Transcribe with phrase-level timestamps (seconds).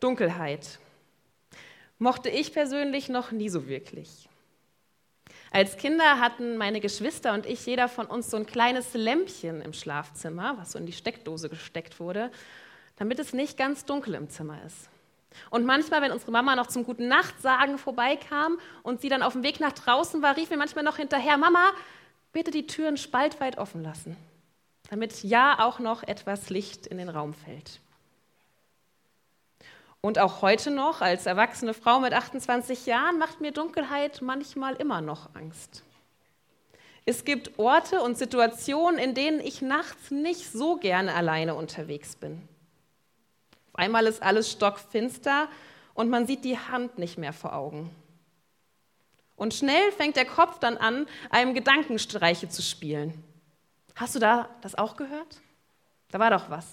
[0.00, 0.78] Dunkelheit.
[1.98, 4.28] Mochte ich persönlich noch nie so wirklich.
[5.50, 9.72] Als Kinder hatten meine Geschwister und ich, jeder von uns, so ein kleines Lämpchen im
[9.72, 12.30] Schlafzimmer, was so in die Steckdose gesteckt wurde,
[12.96, 14.88] damit es nicht ganz dunkel im Zimmer ist.
[15.50, 19.32] Und manchmal, wenn unsere Mama noch zum Guten Nacht sagen vorbeikam und sie dann auf
[19.32, 21.72] dem Weg nach draußen war, rief mir manchmal noch hinterher, Mama,
[22.32, 24.16] bitte die Türen spaltweit offen lassen,
[24.90, 27.80] damit ja auch noch etwas Licht in den Raum fällt.
[30.00, 35.00] Und auch heute noch, als erwachsene Frau mit 28 Jahren, macht mir Dunkelheit manchmal immer
[35.00, 35.82] noch Angst.
[37.04, 42.46] Es gibt Orte und Situationen, in denen ich nachts nicht so gerne alleine unterwegs bin.
[43.72, 45.48] Auf einmal ist alles stockfinster
[45.94, 47.90] und man sieht die Hand nicht mehr vor Augen.
[49.36, 53.24] Und schnell fängt der Kopf dann an, einem Gedankenstreiche zu spielen.
[53.96, 55.40] Hast du da das auch gehört?
[56.10, 56.66] Da war doch was.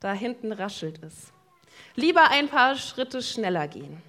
[0.00, 1.33] Da hinten raschelt es.
[1.94, 4.02] Lieber ein paar Schritte schneller gehen.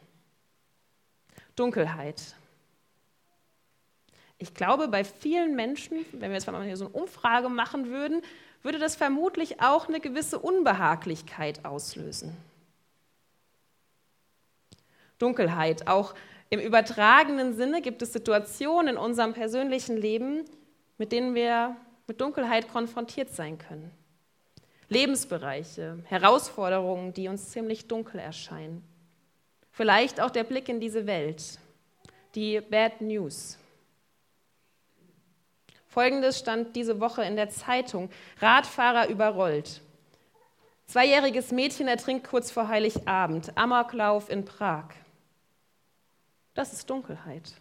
[1.55, 2.35] Dunkelheit.
[4.37, 8.21] Ich glaube, bei vielen Menschen, wenn wir jetzt mal hier so eine Umfrage machen würden,
[8.61, 12.35] würde das vermutlich auch eine gewisse Unbehaglichkeit auslösen.
[15.19, 15.87] Dunkelheit.
[15.87, 16.13] Auch
[16.49, 20.45] im übertragenen Sinne gibt es Situationen in unserem persönlichen Leben,
[20.97, 21.77] mit denen wir
[22.07, 23.91] mit Dunkelheit konfrontiert sein können.
[24.89, 28.83] Lebensbereiche, Herausforderungen, die uns ziemlich dunkel erscheinen.
[29.71, 31.59] Vielleicht auch der Blick in diese Welt,
[32.35, 33.57] die Bad News.
[35.87, 38.09] Folgendes stand diese Woche in der Zeitung.
[38.41, 39.81] Radfahrer überrollt.
[40.87, 43.57] Zweijähriges Mädchen ertrinkt kurz vor Heiligabend.
[43.57, 44.89] Amoklauf in Prag.
[46.53, 47.53] Das ist Dunkelheit.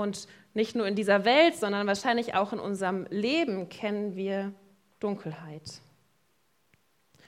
[0.00, 4.54] Und nicht nur in dieser Welt, sondern wahrscheinlich auch in unserem Leben kennen wir
[4.98, 5.82] Dunkelheit.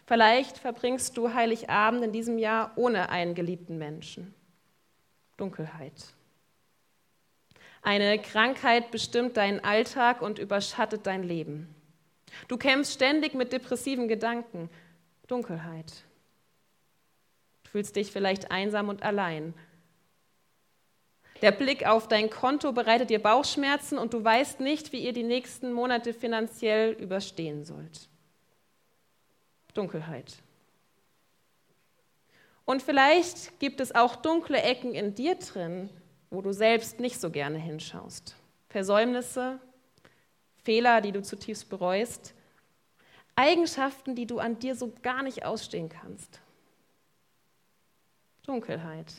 [0.07, 4.35] Vielleicht verbringst du Heiligabend in diesem Jahr ohne einen geliebten Menschen.
[5.37, 5.93] Dunkelheit.
[7.83, 11.75] Eine Krankheit bestimmt deinen Alltag und überschattet dein Leben.
[12.49, 14.71] Du kämpfst ständig mit depressiven Gedanken.
[15.27, 16.05] Dunkelheit.
[17.65, 19.53] Du fühlst dich vielleicht einsam und allein.
[21.43, 25.25] Der Blick auf dein Konto bereitet dir Bauchschmerzen und du weißt nicht, wie ihr die
[25.25, 28.09] nächsten Monate finanziell überstehen sollt.
[29.75, 30.37] Dunkelheit.
[32.65, 35.91] Und vielleicht gibt es auch dunkle Ecken in dir drin,
[36.31, 38.37] wo du selbst nicht so gerne hinschaust.
[38.69, 39.59] Versäumnisse,
[40.63, 42.35] Fehler, die du zutiefst bereust,
[43.35, 46.41] Eigenschaften, die du an dir so gar nicht ausstehen kannst.
[48.47, 49.13] Dunkelheit.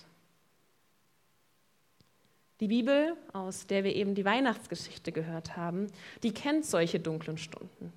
[2.60, 5.88] Die Bibel, aus der wir eben die Weihnachtsgeschichte gehört haben,
[6.22, 7.92] die kennt solche dunklen Stunden.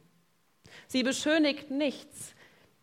[0.89, 2.35] Sie beschönigt nichts.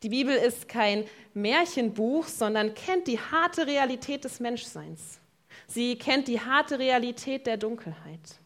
[0.03, 5.19] Die Bibel ist kein Märchenbuch, sondern kennt die harte Realität des Menschseins.
[5.67, 8.39] Sie kennt die harte Realität der Dunkelheit.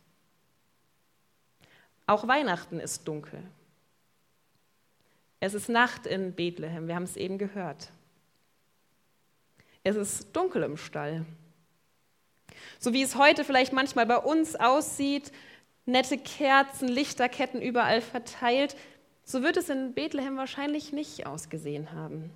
[2.05, 3.43] Auch Weihnachten ist dunkel.
[5.39, 7.91] Es ist Nacht in Bethlehem, wir haben es eben gehört.
[9.83, 11.25] Es ist dunkel im Stall.
[12.79, 15.31] So wie es heute vielleicht manchmal bei uns aussieht,
[15.87, 18.75] nette Kerzen, Lichterketten überall verteilt,
[19.23, 22.31] so wird es in Bethlehem wahrscheinlich nicht ausgesehen haben.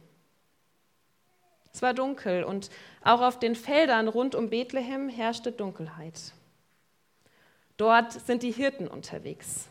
[1.74, 2.70] Es war dunkel und
[3.02, 6.34] auch auf den Feldern rund um Bethlehem herrschte Dunkelheit.
[7.78, 9.70] Dort sind die Hirten unterwegs.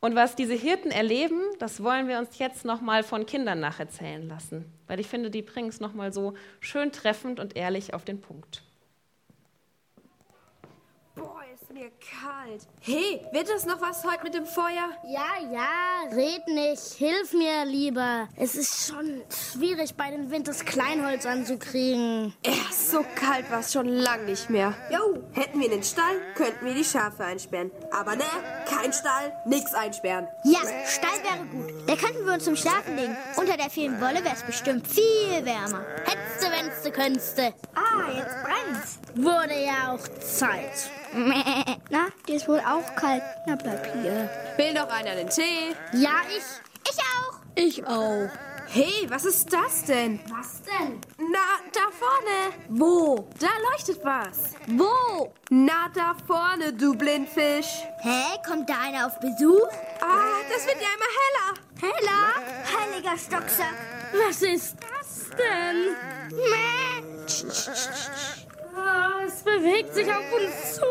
[0.00, 4.28] Und was diese Hirten erleben, das wollen wir uns jetzt noch mal von Kindern nacherzählen
[4.28, 8.04] lassen, weil ich finde, die bringen es noch mal so schön treffend und ehrlich auf
[8.04, 8.62] den Punkt
[11.72, 11.90] mir
[12.20, 12.62] kalt.
[12.80, 14.90] Hey, wird das noch was heute mit dem Feuer?
[15.06, 16.94] Ja, ja, red nicht.
[16.96, 18.28] Hilf mir lieber.
[18.36, 22.32] Es ist schon schwierig, bei den Wind das Kleinholz anzukriegen.
[22.44, 24.74] Ja, so kalt war es schon lang nicht mehr.
[24.90, 27.70] Jo, hätten wir den Stall, könnten wir die Schafe einsperren.
[27.90, 28.24] Aber ne,
[28.66, 30.26] kein Stall, nix einsperren.
[30.44, 31.88] Ja, Stall wäre gut.
[31.88, 33.16] Da könnten wir uns zum Schlafen legen.
[33.36, 35.84] Unter der vielen Wolle wäre es bestimmt viel wärmer.
[36.04, 37.38] Hättest du, wenn's du könntest.
[37.74, 38.98] Ah, jetzt brennt's.
[39.14, 40.90] Wurde ja auch Zeit.
[41.90, 43.22] Na, dir ist wohl auch kalt.
[43.46, 44.30] Na, bleib hier.
[44.56, 45.74] Will noch einer den Tee?
[45.92, 46.44] Ja, ich.
[46.90, 47.38] Ich auch.
[47.54, 48.28] Ich auch.
[48.70, 50.20] Hey, was ist das denn?
[50.28, 51.00] Was denn?
[51.16, 52.54] Na, da vorne.
[52.68, 53.26] Wo?
[53.40, 54.54] Da leuchtet was.
[54.66, 55.32] Wo?
[55.48, 57.82] Na, da vorne, du Blindfisch.
[58.02, 59.68] Hä, kommt da einer auf Besuch?
[60.02, 61.54] Ah, das wird ja immer heller.
[61.80, 62.34] Heller?
[62.78, 63.74] Heiliger Stocksack.
[64.26, 65.96] Was ist das denn?
[66.36, 66.98] Mäh.
[68.76, 70.87] Oh, es bewegt sich auf uns zu.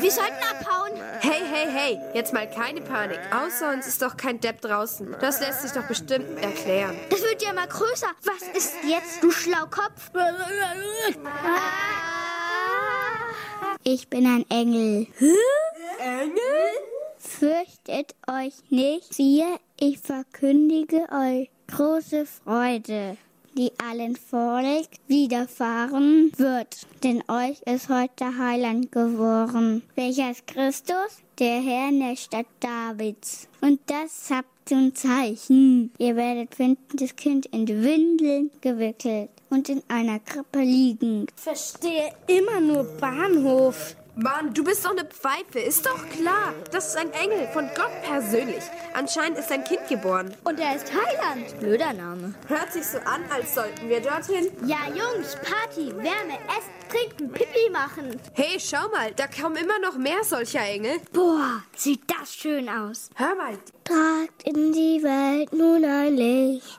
[0.00, 0.92] Wir sollten abhauen.
[1.20, 3.18] Hey, hey, hey, jetzt mal keine Panik.
[3.32, 5.16] Außer uns ist doch kein Depp draußen.
[5.20, 6.96] Das lässt sich doch bestimmt erklären.
[7.10, 8.06] Das wird ja mal größer.
[8.24, 10.10] Was ist jetzt, du Schlaukopf?
[13.82, 15.08] Ich bin ein Engel.
[15.98, 16.68] Engel?
[17.18, 23.16] Fürchtet euch nicht, siehe, ich verkündige euch große Freude,
[23.58, 26.86] die allen Volk widerfahren wird.
[27.02, 33.48] Denn euch ist heute Heiland geworden, welcher ist Christus, der Herr in der Stadt Davids.
[33.60, 35.92] Und das habt zum Zeichen.
[35.98, 41.32] Ihr werdet finden, das Kind in Windeln gewickelt und in einer Krippe liegend.
[41.34, 43.96] Verstehe immer nur Bahnhof.
[44.20, 46.52] Mann, du bist doch eine Pfeife, ist doch klar.
[46.72, 48.64] Das ist ein Engel von Gott persönlich.
[48.92, 50.34] Anscheinend ist ein Kind geboren.
[50.42, 51.56] Und er ist Heiland.
[51.60, 52.34] Blöder Name.
[52.48, 54.50] Hört sich so an, als sollten wir dorthin.
[54.66, 58.20] Ja, Jungs, Party, Wärme, Essen, Trinken, Pipi machen.
[58.32, 60.98] Hey, schau mal, da kommen immer noch mehr solcher Engel.
[61.12, 63.10] Boah, sieht das schön aus.
[63.14, 66.78] Hör mal, Tragt in die Welt nun ein Licht.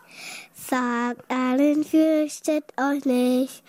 [0.69, 3.63] Sagt allen, fürchtet euch nicht.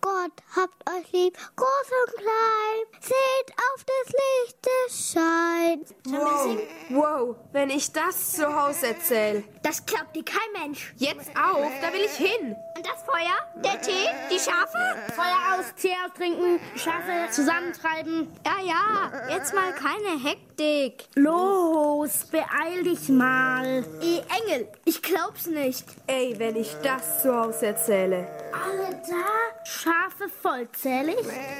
[0.00, 3.00] Gott habt euch lieb, groß und klein.
[3.00, 5.84] Seht auf des Lichtes Schein.
[6.06, 6.58] wow,
[6.90, 9.44] wow, wenn ich das zu Hause erzähle.
[9.62, 10.92] Das glaubt dir kein Mensch.
[10.96, 12.56] Jetzt auf, da will ich hin.
[12.76, 13.62] Und das Feuer?
[13.62, 14.08] Der Tee?
[14.28, 14.78] Die Schafe?
[15.14, 18.28] Feuer aus, Tee austrinken, Schafe zusammentreiben.
[18.44, 21.04] Ja, ja, jetzt mal keine Hektik.
[21.14, 23.84] Los, beeil dich mal.
[24.00, 25.84] Ey, Engel, ich glaub's nicht.
[26.08, 28.26] Ey, wenn ich das zu Hause erzähle.
[28.52, 29.64] Alle da?
[29.64, 31.16] Schafe vollzählig?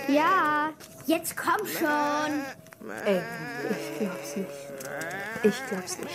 [0.08, 0.70] Ja,
[1.06, 2.90] jetzt komm schon.
[3.04, 3.20] Ey,
[3.70, 4.50] ich glaub's nicht.
[5.44, 6.10] Ich glaub's nicht.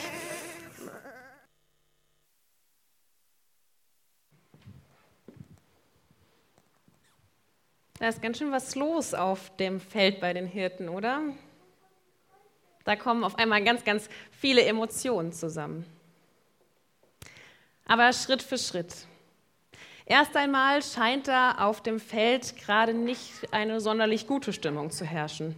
[8.00, 11.22] Da ist ganz schön was los auf dem Feld bei den Hirten, oder?
[12.84, 15.86] Da kommen auf einmal ganz, ganz viele Emotionen zusammen.
[17.88, 18.94] Aber Schritt für Schritt.
[20.06, 25.56] Erst einmal scheint da auf dem Feld gerade nicht eine sonderlich gute Stimmung zu herrschen.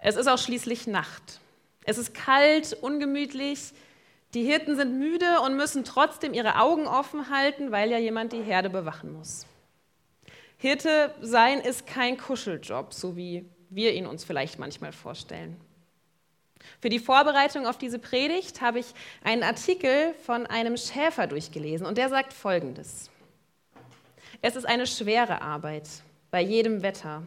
[0.00, 1.40] Es ist auch schließlich Nacht.
[1.84, 3.72] Es ist kalt, ungemütlich.
[4.34, 8.42] Die Hirten sind müde und müssen trotzdem ihre Augen offen halten, weil ja jemand die
[8.42, 9.46] Herde bewachen muss.
[10.56, 15.60] Hirte sein ist kein Kuscheljob, so wie wir ihn uns vielleicht manchmal vorstellen.
[16.80, 18.86] Für die Vorbereitung auf diese Predigt habe ich
[19.22, 23.10] einen Artikel von einem Schäfer durchgelesen und der sagt Folgendes.
[24.40, 25.88] Es ist eine schwere Arbeit,
[26.30, 27.22] bei jedem Wetter.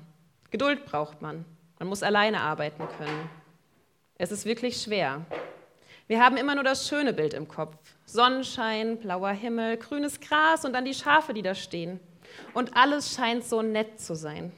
[0.52, 1.46] Geduld braucht man.
[1.80, 3.30] Man muss alleine arbeiten können.
[4.18, 5.26] Es ist wirklich schwer.
[6.08, 7.76] Wir haben immer nur das schöne Bild im Kopf.
[8.06, 12.00] Sonnenschein, blauer Himmel, grünes Gras und dann die Schafe, die da stehen.
[12.54, 14.52] Und alles scheint so nett zu sein.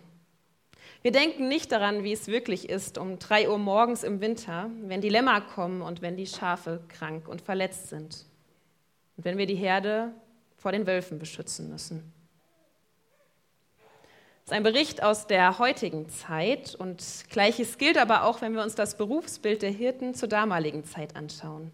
[1.04, 5.02] Wir denken nicht daran, wie es wirklich ist, um drei Uhr morgens im Winter, wenn
[5.02, 8.26] die Lämmer kommen und wenn die Schafe krank und verletzt sind.
[9.16, 10.12] Und wenn wir die Herde
[10.58, 12.12] vor den Wölfen beschützen müssen.
[14.48, 18.64] Das ist ein Bericht aus der heutigen Zeit und gleiches gilt aber auch, wenn wir
[18.64, 21.72] uns das Berufsbild der Hirten zur damaligen Zeit anschauen.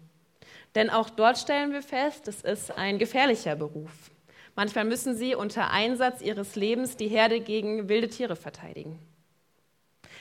[0.74, 4.10] Denn auch dort stellen wir fest, es ist ein gefährlicher Beruf.
[4.56, 8.98] Manchmal müssen sie unter Einsatz ihres Lebens die Herde gegen wilde Tiere verteidigen.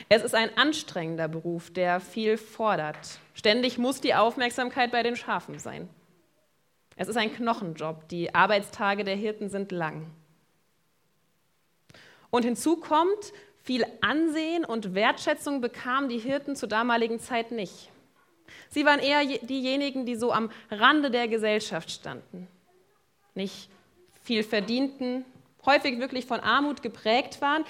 [0.10, 3.20] Es ist ein anstrengender Beruf, der viel fordert.
[3.34, 5.90] Ständig muss die Aufmerksamkeit bei den Schafen sein.
[6.96, 8.08] Es ist ein Knochenjob.
[8.10, 10.12] Die Arbeitstage der Hirten sind lang.
[12.30, 17.90] Und hinzu kommt, viel Ansehen und Wertschätzung bekamen die Hirten zur damaligen Zeit nicht.
[18.70, 22.48] Sie waren eher diejenigen, die so am Rande der Gesellschaft standen.
[23.36, 23.70] Nicht
[24.22, 25.26] viel verdienten,
[25.66, 27.64] häufig wirklich von Armut geprägt waren.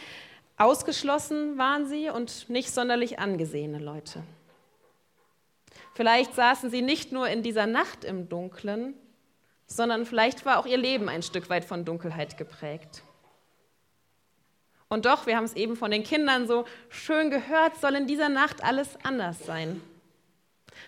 [0.57, 4.23] Ausgeschlossen waren sie und nicht sonderlich angesehene Leute.
[5.95, 8.95] Vielleicht saßen sie nicht nur in dieser Nacht im Dunklen,
[9.67, 13.03] sondern vielleicht war auch ihr Leben ein Stück weit von Dunkelheit geprägt.
[14.89, 18.29] Und doch, wir haben es eben von den Kindern so schön gehört, soll in dieser
[18.29, 19.81] Nacht alles anders sein.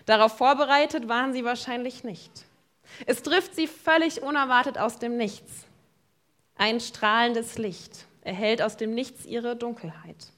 [0.04, 2.30] Darauf vorbereitet waren sie wahrscheinlich nicht.
[3.06, 5.66] Es trifft sie völlig unerwartet aus dem Nichts.
[6.56, 10.32] Ein strahlendes Licht erhellt aus dem Nichts ihre Dunkelheit.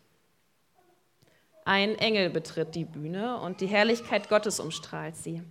[1.64, 5.42] Ein Engel betritt die Bühne und die Herrlichkeit Gottes umstrahlt sie.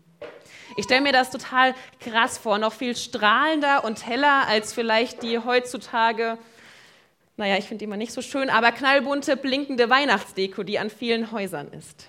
[0.76, 5.40] Ich stelle mir das total krass vor, noch viel strahlender und heller als vielleicht die
[5.40, 6.38] heutzutage,
[7.36, 11.32] naja, ich finde die immer nicht so schön, aber knallbunte, blinkende Weihnachtsdeko, die an vielen
[11.32, 12.08] Häusern ist.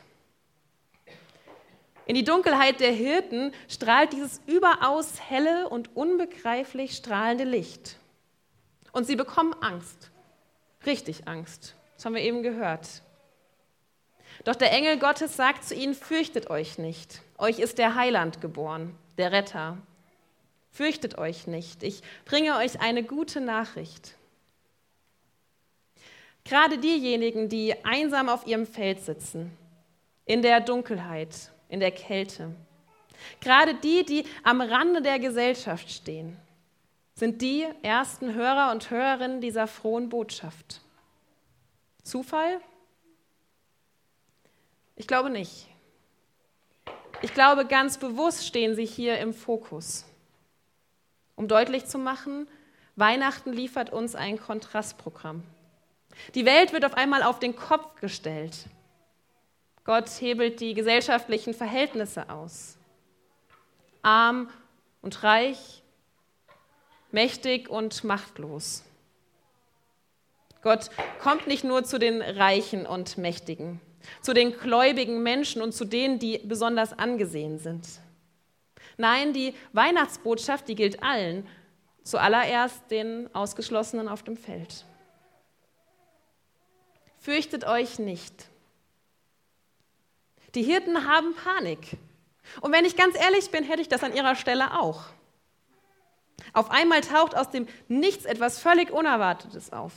[2.06, 7.96] In die Dunkelheit der Hirten strahlt dieses überaus helle und unbegreiflich strahlende Licht.
[8.92, 10.10] Und sie bekommen Angst.
[10.86, 11.74] Richtig Angst.
[11.96, 13.02] Das haben wir eben gehört.
[14.44, 17.22] Doch der Engel Gottes sagt zu ihnen, fürchtet euch nicht.
[17.38, 19.78] Euch ist der Heiland geboren, der Retter.
[20.70, 21.82] Fürchtet euch nicht.
[21.82, 24.14] Ich bringe euch eine gute Nachricht.
[26.44, 29.50] Gerade diejenigen, die einsam auf ihrem Feld sitzen,
[30.24, 32.54] in der Dunkelheit, in der Kälte,
[33.40, 36.36] gerade die, die am Rande der Gesellschaft stehen,
[37.18, 40.80] sind die ersten Hörer und Hörerinnen dieser frohen Botschaft.
[42.04, 42.60] Zufall?
[44.94, 45.66] Ich glaube nicht.
[47.20, 50.04] Ich glaube, ganz bewusst stehen sie hier im Fokus,
[51.34, 52.46] um deutlich zu machen,
[52.94, 55.42] Weihnachten liefert uns ein Kontrastprogramm.
[56.36, 58.66] Die Welt wird auf einmal auf den Kopf gestellt.
[59.82, 62.76] Gott hebelt die gesellschaftlichen Verhältnisse aus.
[64.02, 64.50] Arm
[65.02, 65.82] und reich,
[67.10, 68.84] mächtig und machtlos.
[70.62, 73.80] Gott kommt nicht nur zu den Reichen und Mächtigen,
[74.22, 77.86] zu den gläubigen Menschen und zu denen, die besonders angesehen sind.
[78.96, 81.46] Nein, die Weihnachtsbotschaft, die gilt allen,
[82.02, 84.84] zuallererst den Ausgeschlossenen auf dem Feld.
[87.18, 88.48] Fürchtet euch nicht.
[90.54, 91.96] Die Hirten haben Panik.
[92.60, 95.04] Und wenn ich ganz ehrlich bin, hätte ich das an ihrer Stelle auch.
[96.52, 99.92] Auf einmal taucht aus dem Nichts etwas völlig Unerwartetes auf.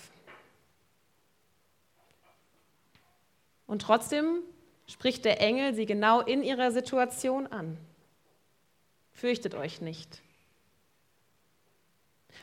[3.67, 4.41] Und trotzdem
[4.87, 7.77] spricht der Engel sie genau in ihrer Situation an.
[9.13, 10.21] Fürchtet euch nicht.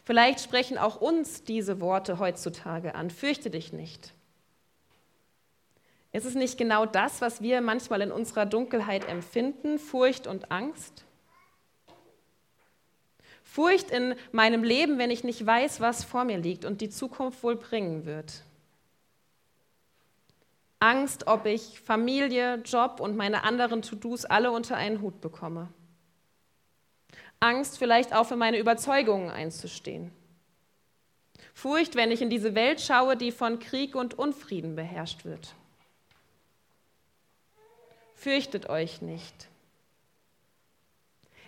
[0.04, 3.10] Vielleicht sprechen auch uns diese Worte heutzutage an.
[3.10, 4.14] Fürchte dich nicht.
[6.12, 11.04] Ist es nicht genau das, was wir manchmal in unserer Dunkelheit empfinden, Furcht und Angst?
[13.50, 17.42] Furcht in meinem Leben, wenn ich nicht weiß, was vor mir liegt und die Zukunft
[17.42, 18.44] wohl bringen wird.
[20.80, 25.72] Angst, ob ich Familie, Job und meine anderen To-Dos alle unter einen Hut bekomme.
[27.40, 30.12] Angst, vielleicht auch für meine Überzeugungen einzustehen.
[31.54, 35.54] Furcht, wenn ich in diese Welt schaue, die von Krieg und Unfrieden beherrscht wird.
[38.14, 39.48] Fürchtet euch nicht.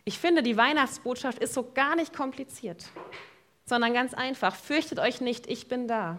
[0.05, 2.87] Ich finde, die Weihnachtsbotschaft ist so gar nicht kompliziert,
[3.65, 4.55] sondern ganz einfach.
[4.57, 6.19] Fürchtet euch nicht, ich bin da.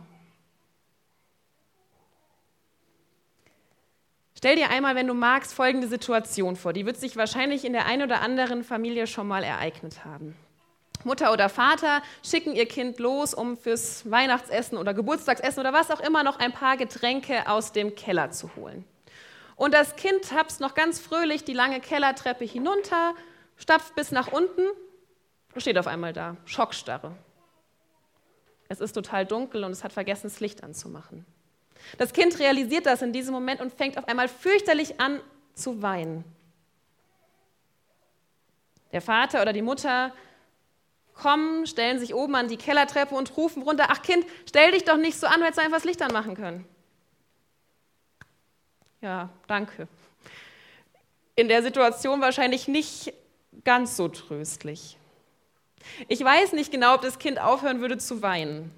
[4.38, 6.74] Stell dir einmal, wenn du magst, folgende Situation vor.
[6.74, 10.36] Die wird sich wahrscheinlich in der einen oder anderen Familie schon mal ereignet haben.
[11.04, 16.00] Mutter oder Vater schicken ihr Kind los, um fürs Weihnachtsessen oder Geburtstagsessen oder was auch
[16.00, 18.84] immer noch ein paar Getränke aus dem Keller zu holen.
[19.56, 23.14] Und das Kind tapst noch ganz fröhlich die lange Kellertreppe hinunter,
[23.62, 24.68] stapft bis nach unten
[25.54, 27.16] und steht auf einmal da, Schockstarre.
[28.68, 31.26] Es ist total dunkel und es hat vergessen, das Licht anzumachen.
[31.98, 35.20] Das Kind realisiert das in diesem Moment und fängt auf einmal fürchterlich an
[35.54, 36.24] zu weinen.
[38.92, 40.14] Der Vater oder die Mutter
[41.14, 44.98] kommen, stellen sich oben an die Kellertreppe und rufen runter, ach Kind, stell dich doch
[44.98, 46.66] nicht so an, du hättest einfach das Licht anmachen können.
[49.02, 49.88] Ja, danke.
[51.36, 53.14] In der Situation wahrscheinlich nicht
[53.64, 54.98] ganz so tröstlich.
[56.08, 58.72] Ich weiß nicht genau, ob das Kind aufhören würde zu weinen.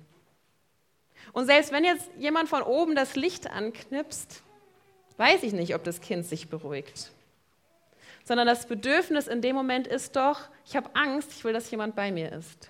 [1.33, 4.43] Und selbst wenn jetzt jemand von oben das Licht anknipst,
[5.17, 7.11] weiß ich nicht, ob das Kind sich beruhigt.
[8.23, 11.95] Sondern das Bedürfnis in dem Moment ist doch, ich habe Angst, ich will, dass jemand
[11.95, 12.69] bei mir ist.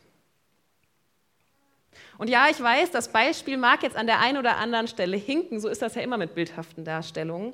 [2.17, 5.59] Und ja, ich weiß, das Beispiel mag jetzt an der einen oder anderen Stelle hinken,
[5.59, 7.53] so ist das ja immer mit bildhaften Darstellungen.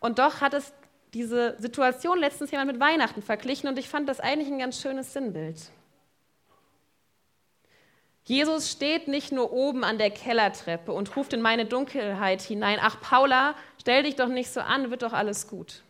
[0.00, 0.72] Und doch hat es
[1.14, 5.12] diese Situation letztens jemand mit Weihnachten verglichen und ich fand das eigentlich ein ganz schönes
[5.12, 5.70] Sinnbild.
[8.24, 13.00] Jesus steht nicht nur oben an der Kellertreppe und ruft in meine Dunkelheit hinein, ach
[13.00, 15.82] Paula, stell dich doch nicht so an, wird doch alles gut.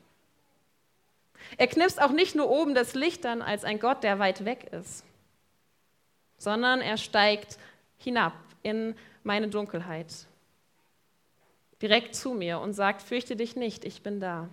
[1.59, 4.73] Er knipst auch nicht nur oben das Licht an als ein Gott, der weit weg
[4.73, 5.05] ist,
[6.39, 7.59] sondern er steigt
[7.99, 10.27] hinab in meine Dunkelheit,
[11.83, 14.49] direkt zu mir und sagt, fürchte dich nicht, ich bin da.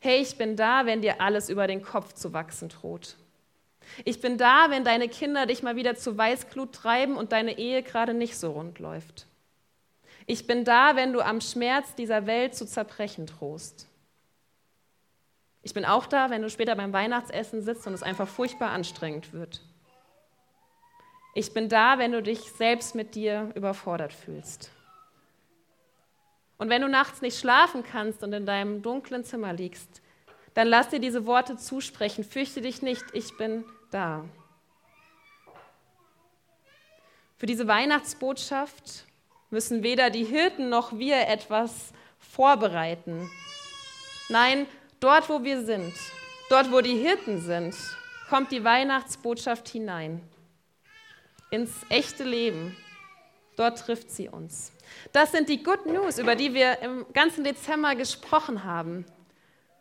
[0.00, 3.16] Hey, ich bin da, wenn dir alles über den Kopf zu wachsen droht.
[4.04, 7.82] Ich bin da, wenn deine Kinder dich mal wieder zu Weißglut treiben und deine Ehe
[7.82, 9.26] gerade nicht so rund läuft.
[10.26, 13.88] Ich bin da, wenn du am Schmerz dieser Welt zu zerbrechen drohst.
[15.62, 19.34] Ich bin auch da, wenn du später beim Weihnachtsessen sitzt und es einfach furchtbar anstrengend
[19.34, 19.60] wird.
[21.34, 24.70] Ich bin da, wenn du dich selbst mit dir überfordert fühlst.
[26.60, 30.02] Und wenn du nachts nicht schlafen kannst und in deinem dunklen Zimmer liegst,
[30.52, 32.22] dann lass dir diese Worte zusprechen.
[32.22, 34.26] Fürchte dich nicht, ich bin da.
[37.38, 39.06] Für diese Weihnachtsbotschaft
[39.48, 43.30] müssen weder die Hirten noch wir etwas vorbereiten.
[44.28, 44.66] Nein,
[45.00, 45.94] dort, wo wir sind,
[46.50, 47.74] dort, wo die Hirten sind,
[48.28, 50.20] kommt die Weihnachtsbotschaft hinein.
[51.50, 52.76] Ins echte Leben.
[53.60, 54.72] Dort trifft sie uns.
[55.12, 59.04] Das sind die Good News, über die wir im ganzen Dezember gesprochen haben.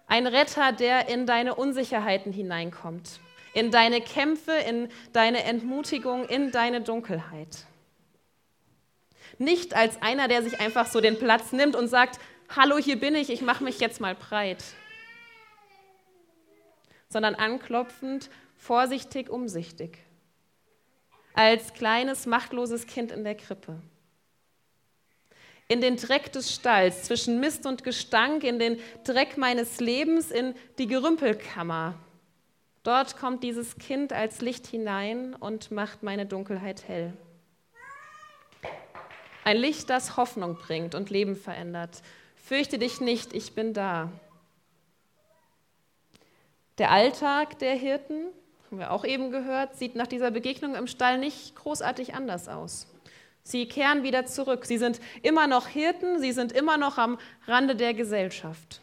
[0.05, 3.21] Ein Retter, der in deine Unsicherheiten hineinkommt,
[3.53, 7.67] in deine Kämpfe, in deine Entmutigung, in deine Dunkelheit.
[9.38, 12.19] Nicht als einer, der sich einfach so den Platz nimmt und sagt,
[12.53, 14.62] hallo, hier bin ich, ich mache mich jetzt mal breit,
[17.07, 20.00] sondern anklopfend, vorsichtig, umsichtig,
[21.33, 23.81] als kleines, machtloses Kind in der Krippe
[25.71, 30.55] in den Dreck des Stalls, zwischen Mist und Gestank, in den Dreck meines Lebens, in
[30.79, 31.93] die Gerümpelkammer.
[32.81, 37.13] Dort kommt dieses Kind als Licht hinein und macht meine Dunkelheit hell.
[39.43, 42.01] Ein Licht, das Hoffnung bringt und Leben verändert.
[42.36, 44.12] Fürchte dich nicht, ich bin da.
[46.79, 48.25] Der Alltag der Hirten,
[48.69, 52.85] haben wir auch eben gehört, sieht nach dieser Begegnung im Stall nicht großartig anders aus.
[53.41, 54.65] Sie kehren wieder zurück.
[54.65, 58.81] Sie sind immer noch Hirten, sie sind immer noch am Rande der Gesellschaft.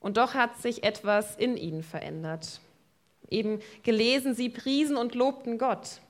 [0.00, 2.60] Und doch hat sich etwas in ihnen verändert.
[3.30, 6.00] Eben gelesen, sie priesen und lobten Gott.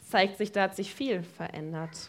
[0.00, 2.08] Es zeigt sich, da hat sich viel verändert.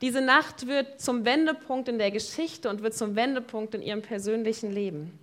[0.00, 4.72] Diese Nacht wird zum Wendepunkt in der Geschichte und wird zum Wendepunkt in ihrem persönlichen
[4.72, 5.20] Leben.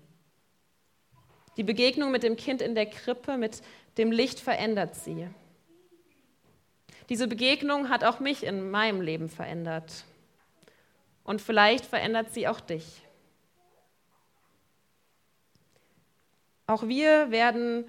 [1.58, 3.62] Die Begegnung mit dem Kind in der Krippe, mit
[3.98, 5.28] dem Licht verändert sie.
[7.10, 10.06] Diese Begegnung hat auch mich in meinem Leben verändert.
[11.24, 13.02] Und vielleicht verändert sie auch dich.
[16.66, 17.86] Auch wir werden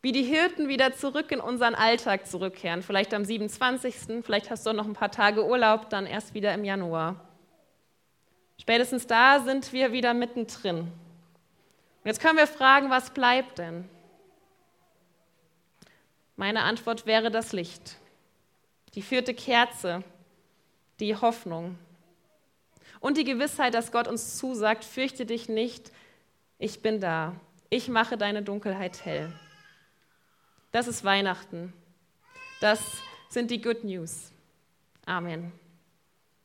[0.00, 2.82] wie die Hirten wieder zurück in unseren Alltag zurückkehren.
[2.82, 6.62] Vielleicht am 27., vielleicht hast du noch ein paar Tage Urlaub, dann erst wieder im
[6.62, 7.16] Januar.
[8.60, 10.92] Spätestens da sind wir wieder mittendrin.
[12.04, 13.88] Und jetzt können wir fragen, was bleibt denn?
[16.36, 17.96] Meine Antwort wäre das Licht
[18.94, 20.04] die vierte Kerze,
[21.00, 21.76] die Hoffnung
[23.00, 25.90] und die Gewissheit, dass Gott uns zusagt, fürchte dich nicht,
[26.58, 27.34] ich bin da,
[27.70, 29.32] ich mache deine Dunkelheit hell.
[30.70, 31.72] Das ist Weihnachten.
[32.60, 32.80] Das
[33.28, 34.32] sind die Good News.
[35.06, 35.52] Amen.